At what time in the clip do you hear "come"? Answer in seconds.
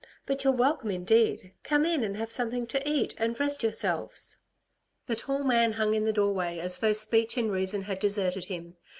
1.61-1.85